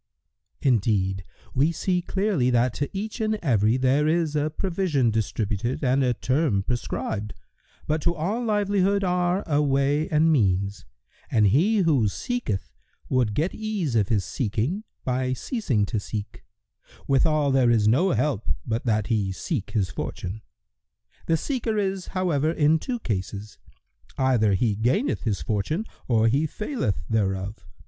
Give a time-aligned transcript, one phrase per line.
[0.63, 1.23] "—"Indeed,
[1.53, 6.15] we see clearly that to each and every there is a provision distributed and a
[6.15, 7.35] term prescribed;
[7.85, 10.85] but to all livelihood are a way and means,
[11.29, 12.71] and he who seeketh
[13.09, 16.43] would get ease of his seeking by ceasing to seek;
[17.05, 20.41] withal there is no help but that he seek his fortune.
[21.27, 23.59] The seeker is, however, in two cases:
[24.17, 27.63] either he gaineth his fortune or he faileth thereof.